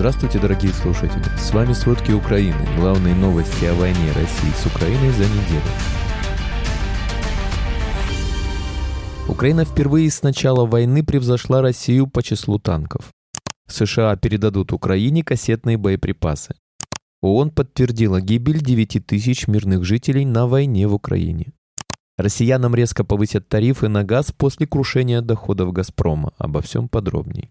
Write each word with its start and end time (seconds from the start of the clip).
Здравствуйте, 0.00 0.38
дорогие 0.38 0.72
слушатели! 0.72 1.22
С 1.36 1.52
вами 1.52 1.74
«Сводки 1.74 2.10
Украины». 2.12 2.56
Главные 2.78 3.14
новости 3.14 3.66
о 3.66 3.74
войне 3.74 4.12
России 4.14 4.50
с 4.56 4.64
Украиной 4.64 5.10
за 5.10 5.24
неделю. 5.24 5.60
Украина 9.28 9.66
впервые 9.66 10.10
с 10.10 10.22
начала 10.22 10.64
войны 10.64 11.04
превзошла 11.04 11.60
Россию 11.60 12.06
по 12.06 12.22
числу 12.22 12.58
танков. 12.58 13.10
США 13.68 14.16
передадут 14.16 14.72
Украине 14.72 15.22
кассетные 15.22 15.76
боеприпасы. 15.76 16.54
ООН 17.20 17.50
подтвердила 17.50 18.22
гибель 18.22 18.62
9 18.62 19.06
тысяч 19.06 19.48
мирных 19.48 19.84
жителей 19.84 20.24
на 20.24 20.46
войне 20.46 20.88
в 20.88 20.94
Украине. 20.94 21.52
Россиянам 22.16 22.74
резко 22.74 23.04
повысят 23.04 23.50
тарифы 23.50 23.88
на 23.88 24.02
газ 24.02 24.32
после 24.32 24.66
крушения 24.66 25.20
доходов 25.20 25.74
«Газпрома». 25.74 26.32
Обо 26.38 26.62
всем 26.62 26.88
подробней. 26.88 27.50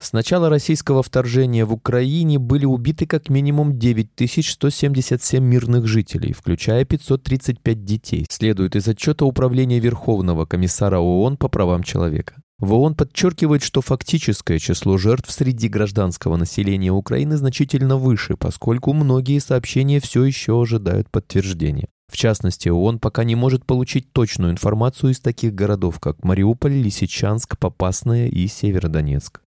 С 0.00 0.12
начала 0.12 0.50
российского 0.50 1.02
вторжения 1.02 1.64
в 1.64 1.72
Украине 1.72 2.38
были 2.38 2.66
убиты 2.66 3.06
как 3.06 3.30
минимум 3.30 3.78
9177 3.78 5.42
мирных 5.42 5.86
жителей, 5.86 6.32
включая 6.32 6.84
535 6.84 7.84
детей, 7.84 8.26
следует 8.28 8.76
из 8.76 8.86
отчета 8.86 9.24
Управления 9.24 9.78
Верховного 9.78 10.44
комиссара 10.44 10.98
ООН 10.98 11.38
по 11.38 11.48
правам 11.48 11.82
человека. 11.82 12.34
В 12.58 12.72
ООН 12.74 12.94
подчеркивает, 12.94 13.62
что 13.62 13.80
фактическое 13.80 14.58
число 14.58 14.96
жертв 14.96 15.30
среди 15.30 15.68
гражданского 15.68 16.36
населения 16.36 16.92
Украины 16.92 17.36
значительно 17.36 17.96
выше, 17.96 18.36
поскольку 18.36 18.92
многие 18.92 19.38
сообщения 19.40 20.00
все 20.00 20.24
еще 20.24 20.62
ожидают 20.62 21.10
подтверждения. 21.10 21.88
В 22.10 22.16
частности, 22.16 22.68
ООН 22.68 23.00
пока 23.00 23.24
не 23.24 23.34
может 23.34 23.66
получить 23.66 24.12
точную 24.12 24.52
информацию 24.52 25.10
из 25.10 25.20
таких 25.20 25.54
городов, 25.54 25.98
как 25.98 26.22
Мариуполь, 26.22 26.74
Лисичанск, 26.74 27.58
Попасная 27.58 28.28
и 28.28 28.46
Северодонецк. 28.46 29.43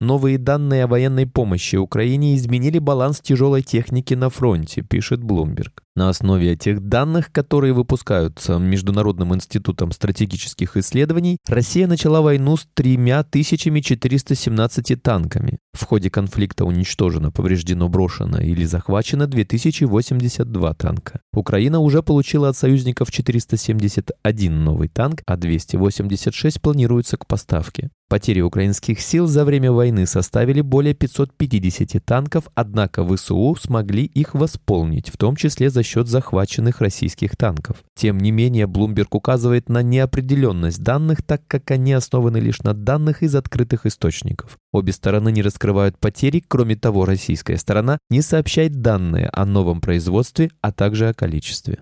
Новые 0.00 0.36
данные 0.36 0.84
о 0.84 0.88
военной 0.88 1.26
помощи 1.26 1.76
Украине 1.76 2.36
изменили 2.36 2.78
баланс 2.78 3.20
тяжелой 3.20 3.62
техники 3.62 4.12
на 4.12 4.28
фронте, 4.28 4.82
пишет 4.82 5.20
Bloomberg. 5.20 5.72
На 5.96 6.10
основе 6.10 6.52
этих 6.52 6.82
данных, 6.82 7.32
которые 7.32 7.72
выпускаются 7.72 8.58
Международным 8.58 9.34
институтом 9.34 9.92
стратегических 9.92 10.76
исследований, 10.76 11.38
Россия 11.48 11.86
начала 11.86 12.20
войну 12.20 12.58
с 12.58 12.66
3417 12.74 15.02
танками. 15.02 15.56
В 15.72 15.84
ходе 15.84 16.10
конфликта 16.10 16.66
уничтожено, 16.66 17.32
повреждено, 17.32 17.88
брошено 17.88 18.42
или 18.42 18.66
захвачено 18.66 19.26
2082 19.26 20.74
танка. 20.74 21.20
Украина 21.32 21.78
уже 21.78 22.02
получила 22.02 22.50
от 22.50 22.58
союзников 22.58 23.10
471 23.10 24.64
новый 24.64 24.88
танк, 24.88 25.22
а 25.26 25.38
286 25.38 26.60
планируется 26.60 27.16
к 27.16 27.26
поставке. 27.26 27.88
Потери 28.08 28.40
украинских 28.40 29.00
сил 29.00 29.26
за 29.26 29.44
время 29.44 29.72
войны 29.72 29.85
составили 30.06 30.60
более 30.60 30.94
550 30.94 32.04
танков, 32.04 32.48
однако 32.54 33.04
ВСУ 33.04 33.56
смогли 33.60 34.04
их 34.04 34.34
восполнить, 34.34 35.08
в 35.08 35.16
том 35.16 35.36
числе 35.36 35.70
за 35.70 35.82
счет 35.82 36.08
захваченных 36.08 36.80
российских 36.80 37.36
танков. 37.36 37.78
Тем 37.94 38.18
не 38.18 38.30
менее, 38.30 38.66
Bloomberg 38.66 39.08
указывает 39.12 39.68
на 39.68 39.82
неопределенность 39.82 40.82
данных, 40.82 41.22
так 41.22 41.42
как 41.46 41.70
они 41.70 41.92
основаны 41.92 42.38
лишь 42.38 42.62
на 42.62 42.74
данных 42.74 43.22
из 43.22 43.34
открытых 43.34 43.86
источников. 43.86 44.58
Обе 44.72 44.92
стороны 44.92 45.32
не 45.32 45.42
раскрывают 45.42 45.98
потери, 45.98 46.42
кроме 46.46 46.76
того, 46.76 47.04
российская 47.04 47.56
сторона 47.56 47.98
не 48.10 48.22
сообщает 48.22 48.80
данные 48.80 49.28
о 49.32 49.46
новом 49.46 49.80
производстве, 49.80 50.50
а 50.60 50.72
также 50.72 51.08
о 51.08 51.14
количестве. 51.14 51.78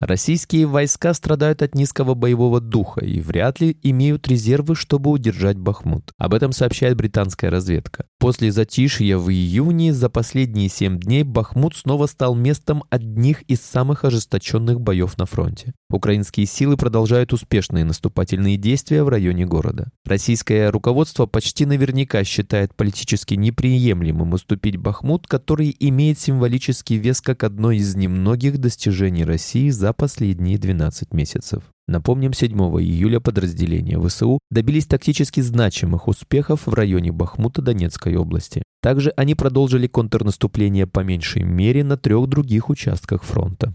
Российские 0.00 0.66
войска 0.66 1.14
страдают 1.14 1.62
от 1.62 1.74
низкого 1.74 2.12
боевого 2.12 2.60
духа 2.60 3.00
и 3.00 3.18
вряд 3.20 3.60
ли 3.60 3.78
имеют 3.82 4.28
резервы, 4.28 4.74
чтобы 4.74 5.10
удержать 5.10 5.56
Бахмут. 5.56 6.12
Об 6.18 6.34
этом 6.34 6.52
сообщает 6.52 6.98
британская 6.98 7.48
разведка. 7.48 8.04
После 8.18 8.52
затишья 8.52 9.16
в 9.16 9.30
июне 9.30 9.94
за 9.94 10.10
последние 10.10 10.68
семь 10.68 11.00
дней 11.00 11.22
Бахмут 11.22 11.76
снова 11.76 12.04
стал 12.06 12.34
местом 12.34 12.84
одних 12.90 13.40
из 13.42 13.62
самых 13.62 14.04
ожесточенных 14.04 14.82
боев 14.82 15.16
на 15.16 15.24
фронте. 15.24 15.72
Украинские 15.88 16.46
силы 16.46 16.76
продолжают 16.76 17.32
успешные 17.32 17.84
наступательные 17.84 18.56
действия 18.56 19.04
в 19.04 19.08
районе 19.08 19.46
города. 19.46 19.92
Российское 20.04 20.70
руководство 20.70 21.26
почти 21.26 21.64
наверняка 21.64 22.24
считает 22.24 22.74
политически 22.74 23.34
неприемлемым 23.34 24.32
уступить 24.32 24.78
Бахмут, 24.78 25.28
который 25.28 25.76
имеет 25.78 26.18
символический 26.18 26.96
вес 26.96 27.20
как 27.20 27.44
одно 27.44 27.70
из 27.70 27.94
немногих 27.94 28.58
достижений 28.58 29.24
России 29.24 29.70
за 29.70 29.92
последние 29.92 30.58
12 30.58 31.14
месяцев. 31.14 31.62
Напомним, 31.86 32.32
7 32.32 32.50
июля 32.80 33.20
подразделения 33.20 34.00
ВСУ 34.00 34.40
добились 34.50 34.86
тактически 34.86 35.38
значимых 35.38 36.08
успехов 36.08 36.66
в 36.66 36.74
районе 36.74 37.12
Бахмута 37.12 37.62
Донецкой 37.62 38.16
области. 38.16 38.64
Также 38.82 39.10
они 39.10 39.36
продолжили 39.36 39.86
контрнаступление 39.86 40.88
по 40.88 41.00
меньшей 41.00 41.44
мере 41.44 41.84
на 41.84 41.96
трех 41.96 42.26
других 42.26 42.70
участках 42.70 43.22
фронта. 43.22 43.72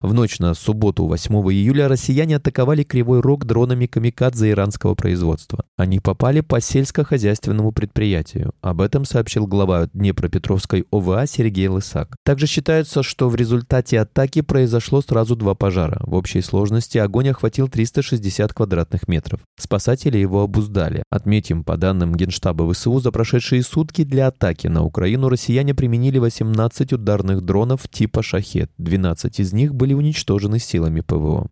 В 0.00 0.14
ночь 0.14 0.38
на 0.38 0.54
субботу 0.54 1.06
8 1.06 1.34
июля 1.50 1.88
россияне 1.88 2.36
атаковали 2.36 2.84
Кривой 2.84 3.20
Рог 3.20 3.44
дронами 3.44 3.86
камикадзе 3.86 4.50
иранского 4.50 4.94
производства. 4.94 5.64
Они 5.76 5.98
попали 5.98 6.40
по 6.40 6.60
сельскохозяйственному 6.60 7.72
предприятию. 7.72 8.52
Об 8.60 8.80
этом 8.80 9.04
сообщил 9.04 9.48
глава 9.48 9.88
Днепропетровской 9.92 10.84
ОВА 10.92 11.26
Сергей 11.26 11.66
Лысак. 11.66 12.14
Также 12.24 12.46
считается, 12.46 13.02
что 13.02 13.28
в 13.28 13.34
результате 13.34 13.98
атаки 13.98 14.40
произошло 14.40 15.02
сразу 15.02 15.34
два 15.34 15.56
пожара. 15.56 16.00
В 16.06 16.14
общей 16.14 16.42
сложности 16.42 16.98
огонь 16.98 17.30
охватил 17.30 17.66
360 17.66 18.52
квадратных 18.52 19.08
метров. 19.08 19.40
Спасатели 19.58 20.16
его 20.16 20.42
обуздали. 20.42 21.02
Отметим, 21.10 21.64
по 21.64 21.76
данным 21.76 22.14
Генштаба 22.14 22.72
ВСУ, 22.72 23.00
за 23.00 23.10
прошедшие 23.10 23.64
сутки 23.64 24.04
для 24.04 24.28
атаки 24.28 24.68
на 24.68 24.84
Украину 24.84 25.28
россияне 25.28 25.74
применили 25.74 26.18
18 26.18 26.92
ударных 26.92 27.40
дронов 27.40 27.88
типа 27.88 28.22
«Шахет». 28.22 28.70
12 28.78 29.40
из 29.40 29.52
них 29.52 29.74
были 29.74 29.87
были 29.88 29.94
уничтожены 29.94 30.58
силами 30.58 31.00
ПВО. 31.00 31.48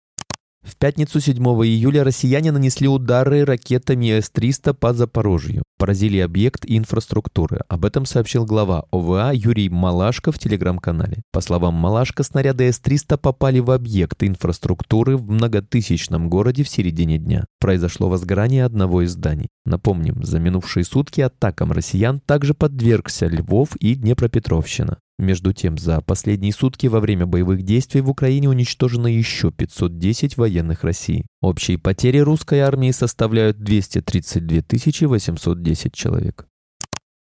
В 0.62 0.76
пятницу 0.76 1.20
7 1.20 1.38
июля 1.64 2.02
россияне 2.02 2.50
нанесли 2.50 2.88
удары 2.88 3.44
ракетами 3.44 4.18
С-300 4.20 4.74
по 4.74 4.92
Запорожью. 4.92 5.62
Поразили 5.78 6.18
объект 6.18 6.64
инфраструктуры. 6.66 7.60
Об 7.68 7.84
этом 7.84 8.04
сообщил 8.04 8.44
глава 8.44 8.84
ОВА 8.90 9.30
Юрий 9.32 9.68
Малашко 9.68 10.32
в 10.32 10.38
телеграм-канале. 10.40 11.22
По 11.32 11.40
словам 11.40 11.74
Малашко, 11.74 12.24
снаряды 12.24 12.64
С-300 12.64 13.16
попали 13.16 13.60
в 13.60 13.70
объект 13.70 14.22
инфраструктуры 14.24 15.16
в 15.16 15.30
многотысячном 15.30 16.28
городе 16.28 16.64
в 16.64 16.68
середине 16.68 17.18
дня. 17.18 17.44
Произошло 17.60 18.08
возгорание 18.08 18.64
одного 18.64 19.02
из 19.02 19.12
зданий. 19.12 19.48
Напомним, 19.64 20.24
за 20.24 20.40
минувшие 20.40 20.84
сутки 20.84 21.20
атакам 21.20 21.70
россиян 21.70 22.20
также 22.20 22.54
подвергся 22.54 23.28
Львов 23.28 23.76
и 23.76 23.94
Днепропетровщина. 23.94 24.98
Между 25.18 25.54
тем, 25.54 25.78
за 25.78 26.02
последние 26.02 26.52
сутки 26.52 26.88
во 26.88 27.00
время 27.00 27.26
боевых 27.26 27.62
действий 27.62 28.02
в 28.02 28.10
Украине 28.10 28.50
уничтожено 28.50 29.06
еще 29.06 29.50
510 29.50 30.36
военных 30.36 30.84
России. 30.84 31.26
Общие 31.40 31.78
потери 31.78 32.18
русской 32.18 32.60
армии 32.60 32.90
составляют 32.90 33.58
232 33.58 35.08
810 35.08 35.94
человек. 35.94 36.46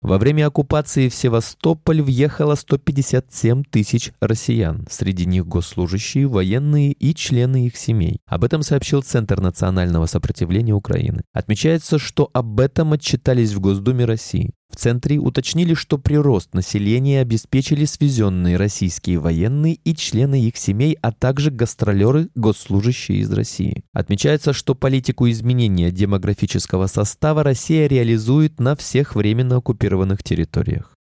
Во 0.01 0.19
время 0.19 0.47
оккупации 0.47 1.09
в 1.09 1.15
Севастополь 1.15 2.01
въехало 2.01 2.55
157 2.55 3.65
тысяч 3.65 4.13
россиян, 4.21 4.87
среди 4.89 5.27
них 5.27 5.45
госслужащие, 5.45 6.29
военные 6.29 6.93
и 6.93 7.15
члены 7.17 7.67
их 7.67 7.77
семей. 7.77 8.21
Об 8.27 8.45
этом 8.45 8.63
сообщил 8.63 9.03
Центр 9.03 9.41
национального 9.41 10.07
сопротивления 10.07 10.73
Украины. 10.73 11.23
Отмечается, 11.33 11.99
что 11.99 12.31
об 12.33 12.61
этом 12.61 12.93
отчитались 12.93 13.53
в 13.53 13.61
Госдуме 13.61 14.05
России. 14.05 14.53
В 14.71 14.77
центре 14.77 15.19
уточнили, 15.19 15.75
что 15.75 15.99
прирост 15.99 16.55
населения 16.55 17.21
обеспечили 17.21 17.85
свезенные 17.85 18.57
российские 18.57 19.19
военные 19.19 19.75
и 19.75 19.95
члены 19.95 20.43
их 20.43 20.57
семей, 20.57 20.97
а 21.01 21.11
также 21.11 21.51
гастролеры, 21.51 22.29
госслужащие 22.35 23.19
из 23.19 23.33
России. 23.33 23.85
Отмечается, 23.93 24.53
что 24.53 24.75
политику 24.75 25.29
изменения 25.31 25.91
демографического 25.91 26.87
состава 26.87 27.43
Россия 27.43 27.87
реализует 27.87 28.61
на 28.61 28.77
всех 28.77 29.15
временно 29.15 29.57
оккупированных 29.57 30.23
территориях. 30.23 30.98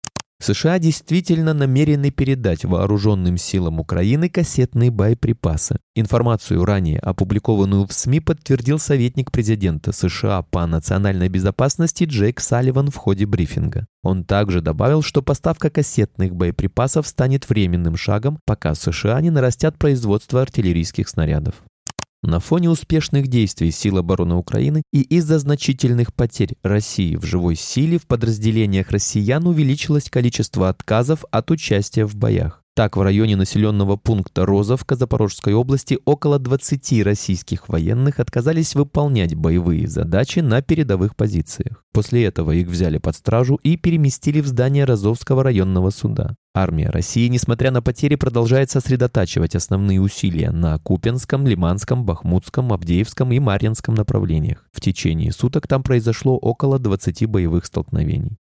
США 0.42 0.78
действительно 0.78 1.54
намерены 1.54 2.10
передать 2.10 2.64
вооруженным 2.64 3.36
силам 3.36 3.80
Украины 3.80 4.28
кассетные 4.28 4.90
боеприпасы. 4.90 5.76
Информацию, 5.94 6.64
ранее 6.64 6.98
опубликованную 6.98 7.86
в 7.86 7.92
СМИ, 7.92 8.20
подтвердил 8.20 8.78
советник 8.78 9.30
президента 9.30 9.92
США 9.92 10.42
по 10.42 10.66
национальной 10.66 11.28
безопасности 11.28 12.04
Джейк 12.04 12.40
Салливан 12.40 12.90
в 12.90 12.96
ходе 12.96 13.26
брифинга. 13.26 13.86
Он 14.02 14.24
также 14.24 14.60
добавил, 14.60 15.02
что 15.02 15.22
поставка 15.22 15.70
кассетных 15.70 16.34
боеприпасов 16.34 17.06
станет 17.06 17.48
временным 17.48 17.96
шагом, 17.96 18.38
пока 18.44 18.74
США 18.74 19.20
не 19.20 19.30
нарастят 19.30 19.78
производство 19.78 20.42
артиллерийских 20.42 21.08
снарядов. 21.08 21.54
На 22.22 22.38
фоне 22.38 22.70
успешных 22.70 23.26
действий 23.26 23.72
сил 23.72 23.98
обороны 23.98 24.36
Украины 24.36 24.82
и 24.92 25.00
из-за 25.00 25.40
значительных 25.40 26.14
потерь 26.14 26.56
России 26.62 27.16
в 27.16 27.24
живой 27.24 27.56
силе 27.56 27.98
в 27.98 28.06
подразделениях 28.06 28.90
россиян 28.92 29.44
увеличилось 29.44 30.08
количество 30.08 30.68
отказов 30.68 31.24
от 31.32 31.50
участия 31.50 32.06
в 32.06 32.14
боях. 32.14 32.61
Так, 32.74 32.96
в 32.96 33.02
районе 33.02 33.36
населенного 33.36 33.96
пункта 33.96 34.46
Розовка 34.46 34.96
Запорожской 34.96 35.52
области 35.52 35.98
около 36.06 36.38
20 36.38 37.02
российских 37.02 37.68
военных 37.68 38.18
отказались 38.18 38.74
выполнять 38.74 39.34
боевые 39.34 39.86
задачи 39.86 40.38
на 40.38 40.62
передовых 40.62 41.14
позициях. 41.14 41.84
После 41.92 42.24
этого 42.24 42.52
их 42.52 42.68
взяли 42.68 42.96
под 42.96 43.14
стражу 43.14 43.56
и 43.62 43.76
переместили 43.76 44.40
в 44.40 44.46
здание 44.46 44.86
Розовского 44.86 45.42
районного 45.42 45.90
суда. 45.90 46.34
Армия 46.54 46.88
России, 46.88 47.28
несмотря 47.28 47.72
на 47.72 47.82
потери, 47.82 48.14
продолжает 48.14 48.70
сосредотачивать 48.70 49.54
основные 49.54 50.00
усилия 50.00 50.50
на 50.50 50.78
Купенском, 50.78 51.46
Лиманском, 51.46 52.06
Бахмутском, 52.06 52.72
Авдеевском 52.72 53.32
и 53.32 53.38
Марьинском 53.38 53.94
направлениях. 53.94 54.66
В 54.72 54.80
течение 54.80 55.32
суток 55.32 55.68
там 55.68 55.82
произошло 55.82 56.38
около 56.38 56.78
20 56.78 57.26
боевых 57.26 57.66
столкновений. 57.66 58.38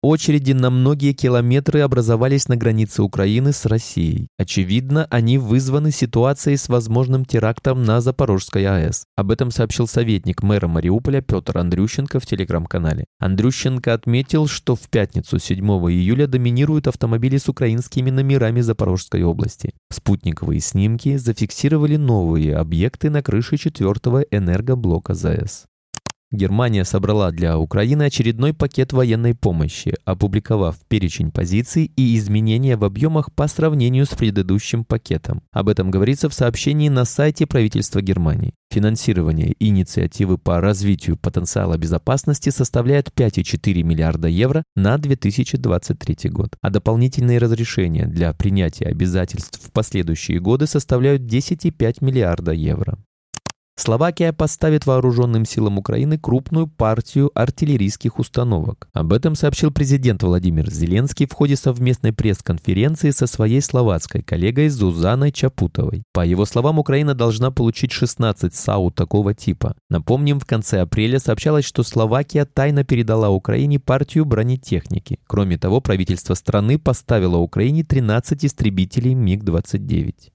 Очереди 0.00 0.52
на 0.52 0.70
многие 0.70 1.12
километры 1.12 1.80
образовались 1.80 2.46
на 2.46 2.56
границе 2.56 3.02
Украины 3.02 3.52
с 3.52 3.66
Россией. 3.66 4.28
Очевидно, 4.38 5.08
они 5.10 5.38
вызваны 5.38 5.90
ситуацией 5.90 6.56
с 6.56 6.68
возможным 6.68 7.24
терактом 7.24 7.82
на 7.82 8.00
Запорожской 8.00 8.64
АЭС. 8.64 9.06
Об 9.16 9.32
этом 9.32 9.50
сообщил 9.50 9.88
советник 9.88 10.44
мэра 10.44 10.68
Мариуполя 10.68 11.20
Петр 11.20 11.58
Андрющенко 11.58 12.20
в 12.20 12.26
телеграм-канале. 12.26 13.06
Андрющенко 13.18 13.92
отметил, 13.92 14.46
что 14.46 14.76
в 14.76 14.88
пятницу 14.88 15.40
7 15.40 15.66
июля 15.66 16.28
доминируют 16.28 16.86
автомобили 16.86 17.36
с 17.36 17.48
украинскими 17.48 18.10
номерами 18.10 18.60
Запорожской 18.60 19.24
области. 19.24 19.74
Спутниковые 19.90 20.60
снимки 20.60 21.16
зафиксировали 21.16 21.96
новые 21.96 22.54
объекты 22.54 23.10
на 23.10 23.20
крыше 23.20 23.56
четвертого 23.56 24.20
энергоблока 24.30 25.14
ЗАЭС. 25.14 25.67
Германия 26.30 26.84
собрала 26.84 27.30
для 27.30 27.58
Украины 27.58 28.02
очередной 28.02 28.52
пакет 28.52 28.92
военной 28.92 29.34
помощи, 29.34 29.94
опубликовав 30.04 30.76
перечень 30.86 31.30
позиций 31.30 31.90
и 31.96 32.18
изменения 32.18 32.76
в 32.76 32.84
объемах 32.84 33.32
по 33.32 33.48
сравнению 33.48 34.04
с 34.04 34.10
предыдущим 34.10 34.84
пакетом. 34.84 35.42
Об 35.52 35.70
этом 35.70 35.90
говорится 35.90 36.28
в 36.28 36.34
сообщении 36.34 36.90
на 36.90 37.06
сайте 37.06 37.46
правительства 37.46 38.02
Германии. 38.02 38.52
Финансирование 38.70 39.54
инициативы 39.58 40.36
по 40.36 40.60
развитию 40.60 41.16
потенциала 41.16 41.78
безопасности 41.78 42.50
составляет 42.50 43.08
5,4 43.08 43.82
миллиарда 43.82 44.28
евро 44.28 44.64
на 44.76 44.98
2023 44.98 46.28
год, 46.28 46.56
а 46.60 46.68
дополнительные 46.68 47.38
разрешения 47.38 48.06
для 48.06 48.34
принятия 48.34 48.84
обязательств 48.84 49.66
в 49.66 49.72
последующие 49.72 50.40
годы 50.40 50.66
составляют 50.66 51.22
10,5 51.22 52.04
миллиарда 52.04 52.52
евро. 52.52 52.98
Словакия 53.78 54.32
поставит 54.32 54.86
вооруженным 54.86 55.44
силам 55.44 55.78
Украины 55.78 56.18
крупную 56.18 56.66
партию 56.66 57.30
артиллерийских 57.32 58.18
установок. 58.18 58.88
Об 58.92 59.12
этом 59.12 59.36
сообщил 59.36 59.70
президент 59.70 60.24
Владимир 60.24 60.68
Зеленский 60.68 61.28
в 61.28 61.32
ходе 61.32 61.54
совместной 61.54 62.12
пресс-конференции 62.12 63.10
со 63.10 63.28
своей 63.28 63.62
словацкой 63.62 64.22
коллегой 64.22 64.68
Зузаной 64.68 65.30
Чапутовой. 65.30 66.02
По 66.12 66.26
его 66.26 66.44
словам, 66.44 66.80
Украина 66.80 67.14
должна 67.14 67.52
получить 67.52 67.92
16 67.92 68.52
САУ 68.52 68.90
такого 68.90 69.32
типа. 69.32 69.76
Напомним, 69.88 70.40
в 70.40 70.44
конце 70.44 70.80
апреля 70.80 71.20
сообщалось, 71.20 71.64
что 71.64 71.84
Словакия 71.84 72.46
тайно 72.46 72.82
передала 72.82 73.30
Украине 73.30 73.78
партию 73.78 74.24
бронетехники. 74.24 75.20
Кроме 75.28 75.56
того, 75.56 75.80
правительство 75.80 76.34
страны 76.34 76.80
поставило 76.80 77.36
Украине 77.36 77.84
13 77.84 78.44
истребителей 78.44 79.14
МиГ-29. 79.14 80.32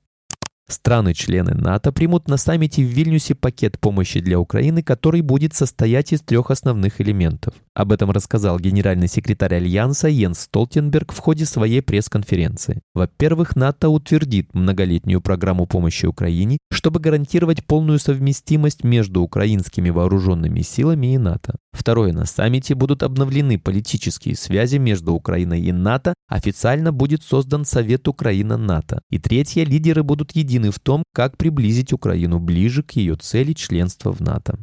Страны-члены 0.68 1.54
НАТО 1.56 1.92
примут 1.92 2.28
на 2.28 2.38
саммите 2.38 2.84
в 2.84 2.88
Вильнюсе 2.88 3.36
пакет 3.36 3.80
помощи 3.80 4.20
для 4.22 4.40
Украины, 4.40 4.82
который 4.82 5.22
будет 5.22 5.54
состоять 5.54 6.14
из 6.14 6.22
трех 6.22 6.52
основных 6.52 7.02
элементов. 7.02 7.54
Об 7.76 7.92
этом 7.92 8.12
рассказал 8.12 8.60
генеральный 8.60 9.08
секретарь 9.08 9.56
Альянса 9.56 10.08
Йенс 10.08 10.42
Столтенберг 10.42 11.12
в 11.12 11.18
ходе 11.18 11.46
своей 11.46 11.82
пресс-конференции. 11.82 12.82
Во-первых, 12.94 13.56
НАТО 13.56 13.90
утвердит 13.90 14.54
многолетнюю 14.54 15.22
программу 15.22 15.66
помощи 15.66 16.06
Украине, 16.06 16.60
чтобы 16.72 17.00
гарантировать 17.00 17.66
полную 17.66 17.98
совместимость 17.98 18.84
между 18.84 19.22
украинскими 19.24 19.90
вооруженными 19.90 20.62
силами 20.62 21.16
и 21.16 21.18
НАТО. 21.18 21.56
Второе, 21.72 22.14
на 22.14 22.28
саммите 22.28 22.76
будут 22.76 23.02
обновлены 23.02 23.58
политические 23.58 24.36
связи 24.36 24.78
между 24.78 25.14
Украиной 25.14 25.62
и 25.62 25.72
НАТО, 25.72 26.14
официально 26.28 26.92
будет 26.92 27.24
создан 27.24 27.66
Совет 27.66 28.08
Украина-НАТО. 28.08 29.02
И 29.10 29.18
третье, 29.18 29.64
лидеры 29.64 30.04
будут 30.04 30.36
едины 30.36 30.70
в 30.70 30.80
том, 30.80 31.02
как 31.12 31.38
приблизить 31.38 31.92
Украину 31.92 32.40
ближе 32.40 32.84
к 32.84 32.92
ее 32.92 33.16
цели 33.16 33.54
членства 33.54 34.12
в 34.12 34.20
НАТО. 34.20 34.60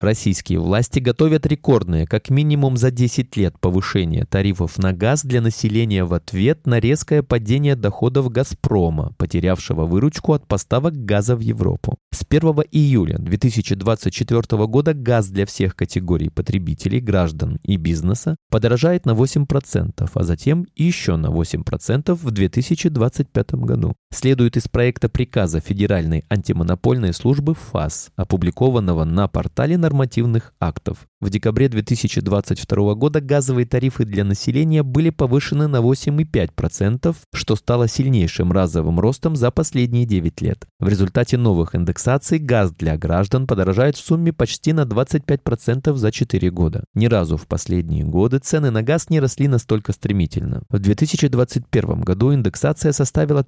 Российские 0.00 0.58
власти 0.58 0.98
готовят 0.98 1.46
рекордное, 1.46 2.04
как 2.06 2.28
минимум 2.28 2.76
за 2.76 2.90
10 2.90 3.36
лет, 3.36 3.58
повышение 3.58 4.26
тарифов 4.26 4.76
на 4.76 4.92
газ 4.92 5.24
для 5.24 5.40
населения 5.40 6.04
в 6.04 6.12
ответ 6.12 6.66
на 6.66 6.80
резкое 6.80 7.22
падение 7.22 7.76
доходов 7.76 8.28
«Газпрома», 8.28 9.14
потерявшего 9.16 9.86
выручку 9.86 10.32
от 10.32 10.46
поставок 10.46 10.94
газа 10.94 11.36
в 11.36 11.40
Европу. 11.40 11.96
С 12.12 12.24
1 12.28 12.42
июля 12.70 13.18
2024 13.18 14.66
года 14.66 14.94
газ 14.94 15.28
для 15.28 15.46
всех 15.46 15.74
категорий 15.76 16.28
потребителей, 16.28 17.00
граждан 17.00 17.58
и 17.62 17.76
бизнеса 17.76 18.36
подорожает 18.50 19.06
на 19.06 19.12
8%, 19.12 20.10
а 20.12 20.22
затем 20.22 20.66
еще 20.74 21.16
на 21.16 21.28
8% 21.28 22.14
в 22.14 22.30
2025 22.30 23.54
году. 23.54 23.94
Следует 24.14 24.56
из 24.56 24.68
проекта 24.68 25.08
приказа 25.08 25.58
Федеральной 25.58 26.24
антимонопольной 26.30 27.12
службы 27.12 27.56
ФАС, 27.56 28.10
опубликованного 28.14 29.02
на 29.02 29.26
портале 29.26 29.76
нормативных 29.76 30.54
актов. 30.60 31.08
В 31.20 31.30
декабре 31.30 31.68
2022 31.68 32.94
года 32.94 33.20
газовые 33.20 33.66
тарифы 33.66 34.04
для 34.04 34.24
населения 34.24 34.82
были 34.82 35.10
повышены 35.10 35.66
на 35.66 35.78
8,5%, 35.78 37.16
что 37.32 37.56
стало 37.56 37.88
сильнейшим 37.88 38.52
разовым 38.52 39.00
ростом 39.00 39.34
за 39.34 39.50
последние 39.50 40.04
9 40.04 40.40
лет. 40.42 40.66
В 40.78 40.86
результате 40.86 41.36
новых 41.36 41.74
индексаций 41.74 42.38
газ 42.38 42.72
для 42.72 42.96
граждан 42.98 43.46
подорожает 43.46 43.96
в 43.96 44.04
сумме 44.04 44.32
почти 44.32 44.72
на 44.74 44.82
25% 44.82 45.94
за 45.96 46.12
4 46.12 46.50
года. 46.50 46.84
Ни 46.94 47.06
разу 47.06 47.36
в 47.36 47.46
последние 47.48 48.04
годы 48.04 48.38
цены 48.38 48.70
на 48.70 48.82
газ 48.82 49.08
не 49.08 49.18
росли 49.18 49.48
настолько 49.48 49.92
стремительно. 49.92 50.62
В 50.68 50.78
2021 50.78 52.02
году 52.02 52.34
индексация 52.34 52.92
составила 52.92 53.42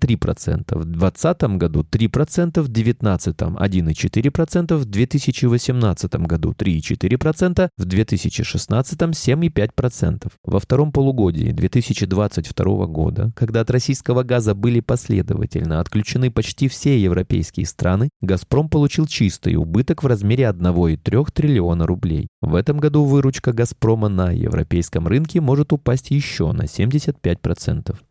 3%, 0.56 0.79
в 0.79 0.85
2020 0.85 1.43
году 1.56 1.81
3%, 1.82 2.61
в 2.61 2.69
2019 2.69 3.37
1,4%, 3.37 4.76
в 4.76 4.85
2018 4.85 6.14
году 6.14 6.53
3,4%, 6.53 7.69
в 7.76 7.85
2016 7.85 9.00
7,5%. 9.00 10.32
Во 10.44 10.61
втором 10.61 10.93
полугодии 10.93 11.50
2022 11.50 12.87
года, 12.87 13.32
когда 13.37 13.61
от 13.61 13.70
российского 13.70 14.23
газа 14.23 14.55
были 14.55 14.81
последовательно 14.81 15.81
отключены 15.81 16.31
почти 16.31 16.69
все 16.69 17.00
европейские 17.00 17.67
страны, 17.67 18.09
«Газпром» 18.20 18.69
получил 18.69 19.06
чистый 19.06 19.56
убыток 19.56 20.02
в 20.02 20.06
размере 20.06 20.44
1,3 20.44 21.26
триллиона 21.32 21.87
рублей. 21.87 22.29
В 22.41 22.55
этом 22.55 22.79
году 22.79 23.05
выручка 23.05 23.52
«Газпрома» 23.52 24.09
на 24.09 24.31
европейском 24.31 25.06
рынке 25.06 25.41
может 25.41 25.73
упасть 25.73 26.11
еще 26.11 26.52
на 26.52 26.62
75%. 26.62 27.97